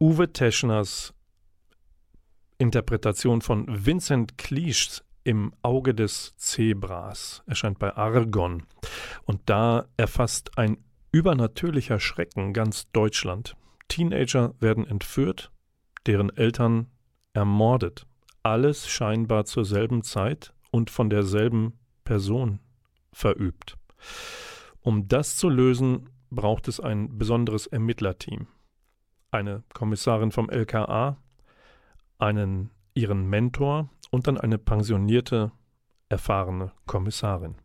[0.00, 1.12] Uwe Teschners
[2.56, 7.42] Interpretation von Vincent Cleaches im Auge des Zebras.
[7.44, 8.62] Erscheint bei Argon.
[9.26, 10.78] Und da erfasst ein
[11.12, 13.56] übernatürlicher Schrecken ganz Deutschland.
[13.88, 15.52] Teenager werden entführt,
[16.06, 16.86] deren Eltern
[17.34, 18.07] ermordet
[18.42, 22.60] alles scheinbar zur selben Zeit und von derselben Person
[23.12, 23.76] verübt.
[24.80, 28.46] Um das zu lösen, braucht es ein besonderes Ermittlerteam.
[29.30, 31.18] Eine Kommissarin vom LKA,
[32.18, 35.52] einen ihren Mentor und dann eine pensionierte,
[36.08, 37.56] erfahrene Kommissarin.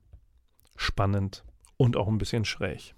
[0.76, 1.46] Spannend
[1.78, 2.96] und auch ein bisschen schräg.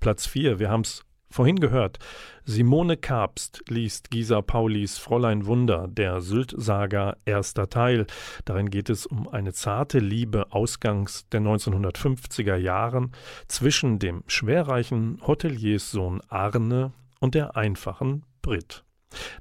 [0.00, 1.98] Platz 4, wir haben es Vorhin gehört,
[2.44, 8.06] Simone Kabst liest Gisa Paulis Fräulein Wunder, der Sylt-Saga, erster Teil.
[8.44, 13.12] Darin geht es um eine zarte Liebe ausgangs der 1950er Jahren
[13.48, 18.84] zwischen dem schwerreichen Hotelierssohn Arne und der einfachen Brit.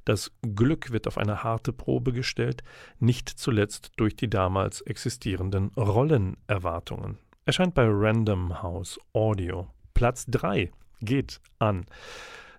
[0.06, 2.64] Das Glück wird auf eine harte Probe gestellt,
[3.00, 7.18] nicht zuletzt durch die damals existierenden Rollenerwartungen.
[7.44, 9.68] Erscheint bei Random House Audio.
[9.94, 10.72] Platz 3
[11.02, 11.86] geht an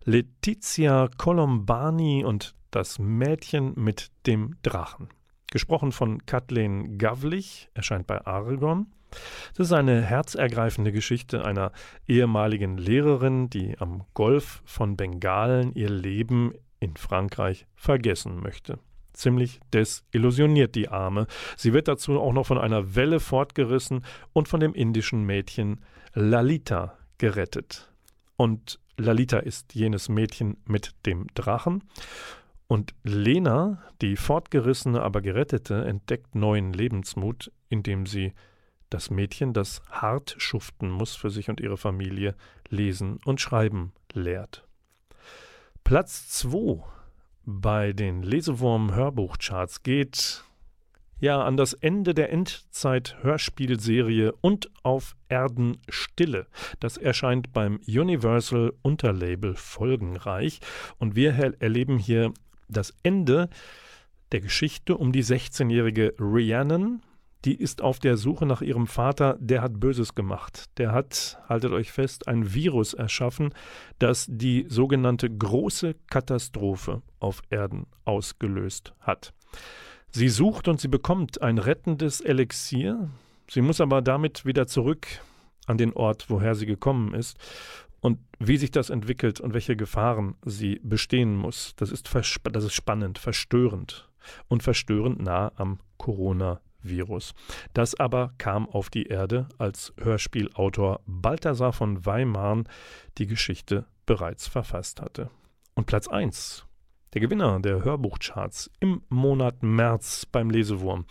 [0.04, 5.08] Letizia Colombani und das Mädchen mit dem Drachen.
[5.50, 8.86] Gesprochen von Kathleen Gavlich, erscheint bei Aragon.
[9.54, 11.72] Das ist eine herzergreifende Geschichte einer
[12.08, 18.78] ehemaligen Lehrerin, die am Golf von Bengalen ihr Leben in Frankreich vergessen möchte.
[19.12, 21.26] Ziemlich desillusioniert die Arme.
[21.56, 25.84] Sie wird dazu auch noch von einer Welle fortgerissen und von dem indischen Mädchen
[26.14, 27.91] Lalita gerettet.
[28.36, 31.84] Und Lalita ist jenes Mädchen mit dem Drachen.
[32.66, 38.32] Und Lena, die fortgerissene, aber gerettete, entdeckt neuen Lebensmut, indem sie
[38.88, 42.34] das Mädchen, das hart schuften muss für sich und ihre Familie,
[42.68, 44.66] lesen und schreiben lehrt.
[45.84, 46.82] Platz 2
[47.44, 50.44] bei den Lesewurm-Hörbuchcharts geht
[51.22, 56.48] ja an das Ende der Endzeit-Hörspielserie und auf Erden Stille.
[56.80, 60.58] Das erscheint beim Universal Unterlabel Folgenreich
[60.98, 62.32] und wir erleben hier
[62.68, 63.48] das Ende
[64.32, 67.02] der Geschichte um die 16-jährige Rhiannon,
[67.44, 70.64] die ist auf der Suche nach ihrem Vater, der hat Böses gemacht.
[70.78, 73.54] Der hat, haltet euch fest, ein Virus erschaffen,
[74.00, 79.32] das die sogenannte große Katastrophe auf Erden ausgelöst hat.
[80.14, 83.08] Sie sucht und sie bekommt ein rettendes Elixier.
[83.48, 85.06] Sie muss aber damit wieder zurück
[85.66, 87.38] an den Ort, woher sie gekommen ist.
[88.00, 92.74] Und wie sich das entwickelt und welche Gefahren sie bestehen muss, das ist, das ist
[92.74, 94.10] spannend, verstörend
[94.48, 97.32] und verstörend nah am Coronavirus.
[97.72, 102.64] Das aber kam auf die Erde, als Hörspielautor Balthasar von Weimar
[103.16, 105.30] die Geschichte bereits verfasst hatte.
[105.74, 106.66] Und Platz 1
[107.12, 111.06] der Gewinner der Hörbuchcharts im Monat März beim Lesewurm,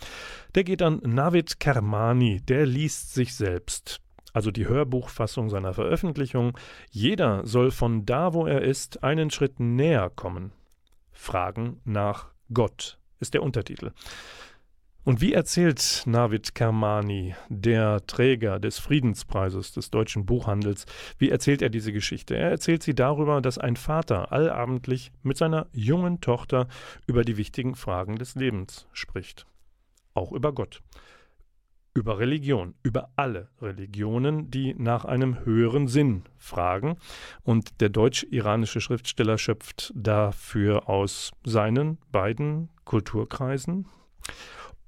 [0.54, 6.56] der geht an Navid Kermani, der liest sich selbst also die Hörbuchfassung seiner Veröffentlichung,
[6.90, 10.52] jeder soll von da, wo er ist, einen Schritt näher kommen.
[11.12, 13.92] Fragen nach Gott ist der Untertitel.
[15.04, 20.86] Und wie erzählt Navid Kermani, der Träger des Friedenspreises des deutschen Buchhandels,
[21.18, 22.36] wie erzählt er diese Geschichte?
[22.36, 26.68] Er erzählt sie darüber, dass ein Vater allabendlich mit seiner jungen Tochter
[27.08, 29.46] über die wichtigen Fragen des Lebens spricht.
[30.14, 30.82] Auch über Gott
[31.94, 36.96] über Religion, über alle Religionen, die nach einem höheren Sinn fragen.
[37.42, 43.86] Und der deutsch-iranische Schriftsteller schöpft dafür aus seinen beiden Kulturkreisen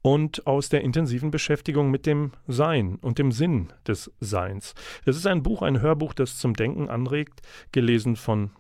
[0.05, 4.75] und aus der intensiven Beschäftigung mit dem Sein und dem Sinn des Seins.
[5.07, 7.41] Das ist ein Buch, ein Hörbuch, das zum Denken anregt,
[7.73, 8.51] gelesen von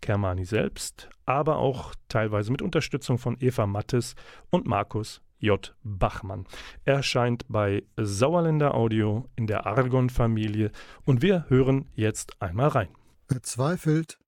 [0.00, 4.14] Kermani selbst, aber auch teilweise mit Unterstützung von Eva Mattes
[4.48, 5.74] und Markus J.
[5.82, 6.46] Bachmann.
[6.84, 10.72] Er erscheint bei Sauerländer Audio in der Argon-Familie
[11.04, 12.88] und wir hören jetzt einmal rein.
[13.28, 14.18] Wer zweifelt,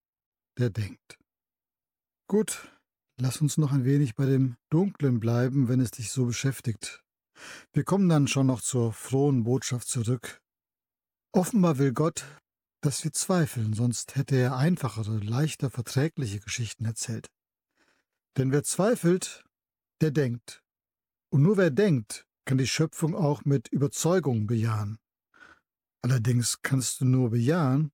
[0.58, 1.16] der denkt.
[2.28, 2.68] Gut,
[3.20, 7.04] lass uns noch ein wenig bei dem Dunklen bleiben, wenn es dich so beschäftigt.
[7.72, 10.40] Wir kommen dann schon noch zur frohen Botschaft zurück.
[11.32, 12.24] Offenbar will Gott,
[12.82, 17.30] dass wir zweifeln, sonst hätte er einfachere, leichter verträgliche Geschichten erzählt.
[18.36, 19.44] Denn wer zweifelt,
[20.00, 20.62] der denkt.
[21.30, 24.98] Und nur wer denkt, kann die Schöpfung auch mit Überzeugung bejahen.
[26.02, 27.92] Allerdings kannst du nur bejahen,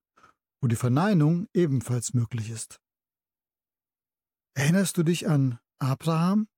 [0.61, 2.81] wo die Verneinung ebenfalls möglich ist.
[4.57, 6.49] Erinnerst du dich an Abraham?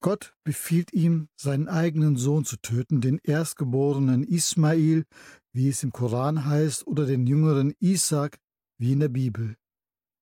[0.00, 5.06] Gott befiehlt ihm, seinen eigenen Sohn zu töten, den erstgeborenen Ismail,
[5.54, 8.38] wie es im Koran heißt, oder den jüngeren Isaac,
[8.78, 9.56] wie in der Bibel,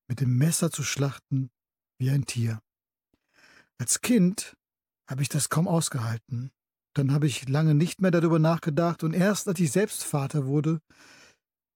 [0.09, 1.51] mit dem Messer zu schlachten
[1.99, 2.61] wie ein Tier.
[3.79, 4.57] Als Kind
[5.11, 6.53] habe ich das kaum ausgehalten.
[6.95, 10.81] Dann habe ich lange nicht mehr darüber nachgedacht und erst als ich selbst Vater wurde,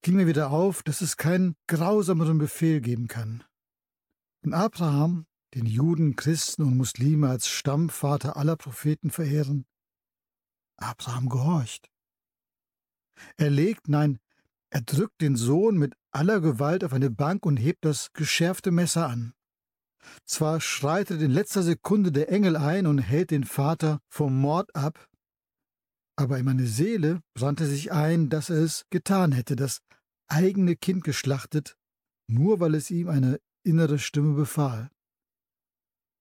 [0.03, 3.43] ging mir wieder auf, dass es keinen grausameren Befehl geben kann.
[4.45, 9.67] Und Abraham, den Juden, Christen und Muslime als Stammvater aller Propheten verehren,
[10.77, 11.91] Abraham gehorcht.
[13.37, 14.19] Er legt, nein,
[14.71, 19.07] er drückt den Sohn mit aller Gewalt auf eine Bank und hebt das geschärfte Messer
[19.07, 19.35] an.
[20.25, 25.09] Zwar schreitet in letzter Sekunde der Engel ein und hält den Vater vom Mord ab,
[26.17, 29.81] aber in meine Seele brannte sich ein, dass er es getan hätte, das
[30.27, 31.77] eigene Kind geschlachtet,
[32.27, 34.91] nur weil es ihm eine innere Stimme befahl.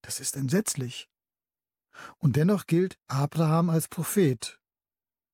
[0.02, 1.10] Das ist entsetzlich.
[2.18, 4.60] Und dennoch gilt Abraham als Prophet.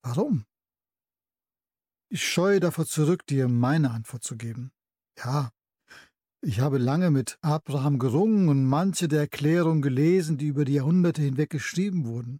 [0.02, 0.46] Warum?
[2.10, 4.72] Ich scheue davor zurück, dir meine Antwort zu geben.
[5.18, 5.52] Ja,
[6.42, 11.22] ich habe lange mit Abraham gerungen und manche der Erklärungen gelesen, die über die Jahrhunderte
[11.22, 12.40] hinweg geschrieben wurden.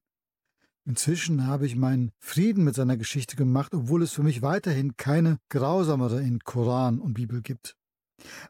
[0.86, 5.40] Inzwischen habe ich meinen Frieden mit seiner Geschichte gemacht, obwohl es für mich weiterhin keine
[5.50, 7.76] grausamere in Koran und Bibel gibt.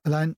[0.03, 0.35] Allein,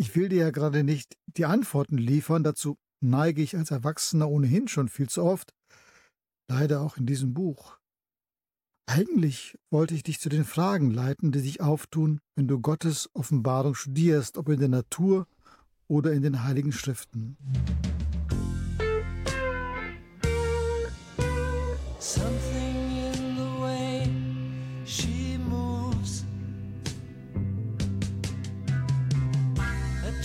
[0.00, 4.66] ich will dir ja gerade nicht die Antworten liefern, dazu neige ich als Erwachsener ohnehin
[4.66, 5.52] schon viel zu oft,
[6.48, 7.76] leider auch in diesem Buch.
[8.86, 13.74] Eigentlich wollte ich dich zu den Fragen leiten, die sich auftun, wenn du Gottes Offenbarung
[13.74, 15.26] studierst, ob in der Natur
[15.86, 17.36] oder in den heiligen Schriften.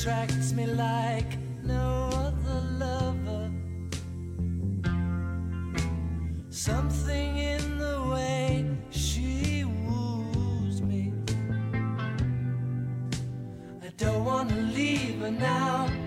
[0.06, 3.52] Attracts me like no other lover.
[6.52, 11.12] Something in the way she woos me.
[13.82, 16.05] I don't want to leave her now.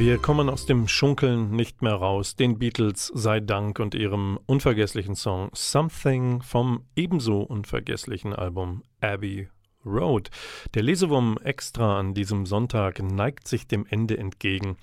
[0.00, 2.34] Wir kommen aus dem Schunkeln nicht mehr raus.
[2.34, 9.50] Den Beatles sei Dank und ihrem unvergesslichen Song Something vom ebenso unvergesslichen Album Abbey
[9.84, 10.30] Road.
[10.72, 14.78] Der Lesewurm extra an diesem Sonntag neigt sich dem Ende entgegen.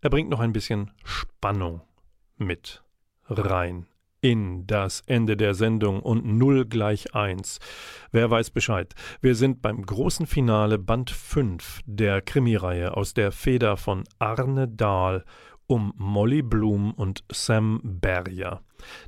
[0.00, 1.82] Er bringt noch ein bisschen Spannung
[2.36, 2.82] mit
[3.28, 3.86] rein
[4.26, 7.60] in das Ende der Sendung und 0 gleich 1.
[8.10, 8.92] Wer weiß Bescheid?
[9.20, 15.24] Wir sind beim großen Finale Band 5 der Krimireihe aus der Feder von Arne Dahl
[15.66, 18.62] um Molly Bloom und Sam Berger,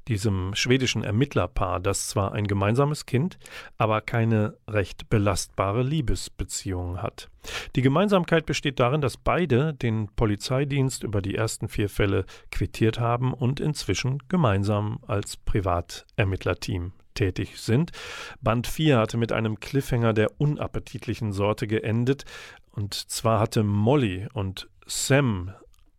[0.09, 3.39] diesem schwedischen Ermittlerpaar, das zwar ein gemeinsames Kind,
[3.77, 7.29] aber keine recht belastbare Liebesbeziehung hat.
[7.77, 13.33] Die Gemeinsamkeit besteht darin, dass beide den Polizeidienst über die ersten vier Fälle quittiert haben
[13.33, 17.91] und inzwischen gemeinsam als Privatermittlerteam tätig sind.
[18.41, 22.25] Band 4 hatte mit einem Cliffhanger der unappetitlichen Sorte geendet,
[22.71, 25.53] und zwar hatte Molly und Sam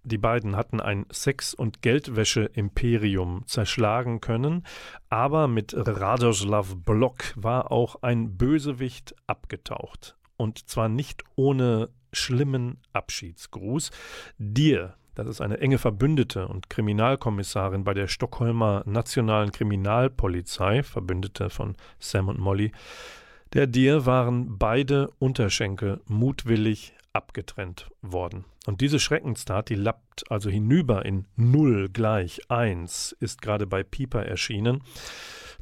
[0.10, 4.66] die beiden hatten ein Sex- und Geldwäsche-Imperium zerschlagen können,
[5.10, 10.18] aber mit Radoslav Block war auch ein Bösewicht abgetaucht.
[10.36, 13.92] Und zwar nicht ohne schlimmen Abschiedsgruß.
[14.38, 21.76] Dir, das ist eine enge Verbündete und Kriminalkommissarin bei der Stockholmer Nationalen Kriminalpolizei, Verbündete von
[22.00, 22.72] Sam und Molly,
[23.54, 28.46] der Dir waren beide Unterschenkel mutwillig abgetrennt worden.
[28.66, 34.26] Und diese Schreckenstat, die lappt also hinüber in 0 gleich 1, ist gerade bei Pieper
[34.26, 34.84] erschienen.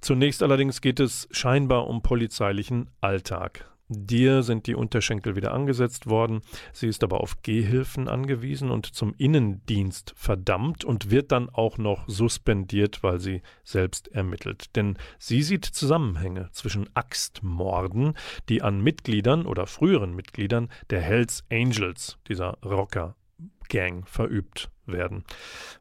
[0.01, 3.69] Zunächst allerdings geht es scheinbar um polizeilichen Alltag.
[3.89, 6.41] Dir sind die Unterschenkel wieder angesetzt worden,
[6.73, 12.03] sie ist aber auf Gehhilfen angewiesen und zum Innendienst verdammt und wird dann auch noch
[12.09, 14.75] suspendiert, weil sie selbst ermittelt.
[14.75, 18.15] Denn sie sieht Zusammenhänge zwischen Axtmorden,
[18.49, 23.15] die an Mitgliedern oder früheren Mitgliedern der Hells Angels, dieser Rocker,
[23.69, 25.23] Gang verübt werden.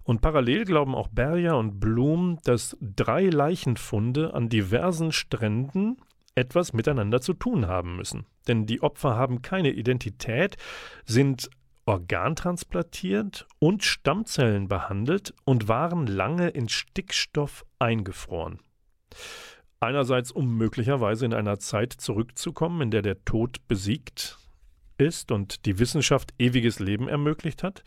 [0.04, 5.96] Und parallel glauben auch Berger und Blum, dass drei Leichenfunde an diversen Stränden
[6.37, 8.26] etwas miteinander zu tun haben müssen.
[8.47, 10.57] Denn die Opfer haben keine Identität,
[11.05, 11.51] sind
[11.87, 18.61] organtransplantiert und Stammzellen behandelt und waren lange in Stickstoff eingefroren.
[19.78, 24.39] Einerseits, um möglicherweise in einer Zeit zurückzukommen, in der der Tod besiegt
[24.99, 27.82] ist und die Wissenschaft ewiges Leben ermöglicht hat.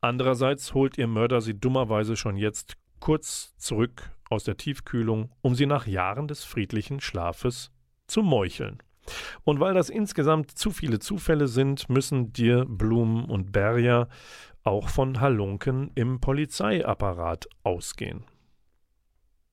[0.00, 5.66] Andererseits holt ihr Mörder sie dummerweise schon jetzt kurz zurück aus der Tiefkühlung, um sie
[5.66, 7.70] nach Jahren des friedlichen Schlafes
[8.06, 8.82] zu meucheln.
[9.44, 14.08] Und weil das insgesamt zu viele Zufälle sind, müssen dir Blum und Berger
[14.62, 18.24] auch von Halunken im Polizeiapparat ausgehen.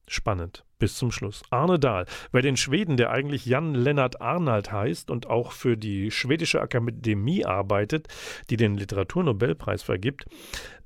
[0.07, 0.65] Spannend.
[0.81, 1.43] Bis zum Schluss.
[1.51, 6.09] Arne Dahl, wer den Schweden, der eigentlich Jan Lennart Arnald heißt und auch für die
[6.09, 8.07] Schwedische Akademie arbeitet,
[8.49, 10.25] die den Literaturnobelpreis vergibt,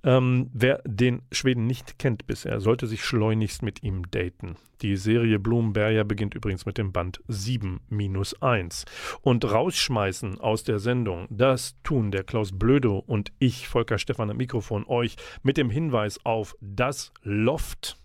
[0.04, 4.58] ähm, wer den Schweden nicht kennt bisher, sollte sich schleunigst mit ihm daten.
[4.82, 8.84] Die Serie Blumenberger beginnt übrigens mit dem Band 7 minus 1.
[9.22, 14.38] Und rausschmeißen aus der Sendung, das tun der Klaus Blödo und ich, Volker Stefan am
[14.38, 17.98] Mikrofon, euch mit dem Hinweis auf das Loft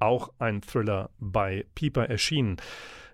[0.00, 2.56] auch ein Thriller bei Pieper erschienen.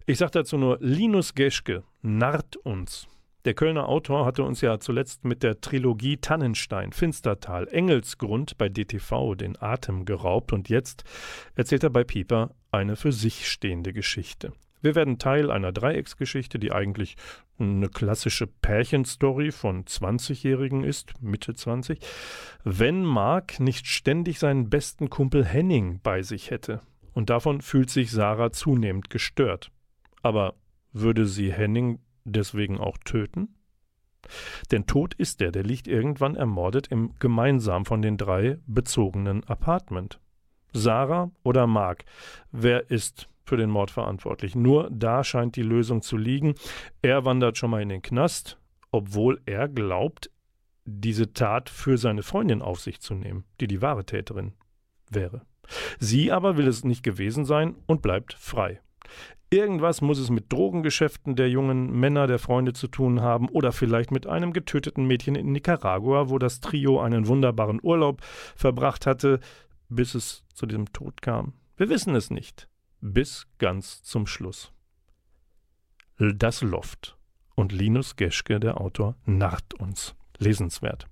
[0.06, 3.06] Ich sage dazu nur, Linus Geschke narrt uns.
[3.44, 9.34] Der Kölner Autor hatte uns ja zuletzt mit der Trilogie Tannenstein, Finstertal, Engelsgrund bei DTV
[9.34, 11.02] den Atem geraubt und jetzt
[11.56, 14.52] erzählt er bei Pieper eine für sich stehende Geschichte.
[14.82, 17.16] Wir werden Teil einer Dreiecksgeschichte, die eigentlich
[17.58, 22.00] eine klassische Pärchenstory von 20-Jährigen ist, Mitte 20,
[22.64, 26.80] wenn Mark nicht ständig seinen besten Kumpel Henning bei sich hätte.
[27.14, 29.70] Und davon fühlt sich Sarah zunehmend gestört.
[30.22, 30.54] Aber
[30.92, 33.54] würde sie Henning deswegen auch töten?
[34.70, 40.20] Denn tot ist er, der liegt irgendwann ermordet im gemeinsam von den drei bezogenen Apartment.
[40.72, 42.04] Sarah oder Mark,
[42.50, 44.54] wer ist für den Mord verantwortlich.
[44.54, 46.54] Nur da scheint die Lösung zu liegen.
[47.02, 48.58] Er wandert schon mal in den Knast,
[48.90, 50.30] obwohl er glaubt,
[50.84, 54.52] diese Tat für seine Freundin auf sich zu nehmen, die die wahre Täterin
[55.10, 55.42] wäre.
[55.98, 58.80] Sie aber will es nicht gewesen sein und bleibt frei.
[59.50, 64.10] Irgendwas muss es mit Drogengeschäften der jungen Männer der Freunde zu tun haben oder vielleicht
[64.10, 68.22] mit einem getöteten Mädchen in Nicaragua, wo das Trio einen wunderbaren Urlaub
[68.56, 69.40] verbracht hatte,
[69.90, 71.52] bis es zu dem Tod kam.
[71.76, 72.68] Wir wissen es nicht
[73.02, 74.72] bis ganz zum Schluss.
[76.18, 77.18] Das Loft
[77.54, 80.14] und Linus Geschke, der Autor, narrt uns.
[80.38, 81.06] Lesenswert.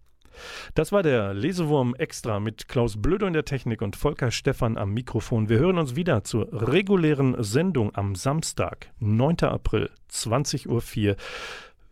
[0.75, 4.93] Das war der Lesewurm Extra mit Klaus Blödo in der Technik und Volker Stephan am
[4.93, 5.49] Mikrofon.
[5.49, 9.41] Wir hören uns wieder zur regulären Sendung am Samstag, 9.
[9.43, 10.69] April, 20.04
[11.09, 11.17] Uhr.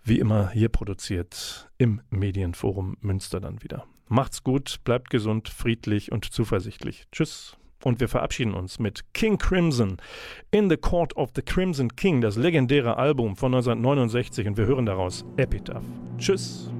[0.04, 3.84] Wie immer hier produziert im Medienforum Münster dann wieder.
[4.06, 7.06] Macht's gut, bleibt gesund, friedlich und zuversichtlich.
[7.12, 7.58] Tschüss.
[7.84, 9.98] Und wir verabschieden uns mit King Crimson
[10.50, 14.46] in the Court of the Crimson King, das legendäre Album von 1969.
[14.48, 15.84] Und wir hören daraus Epitaph.
[16.18, 16.70] Tschüss.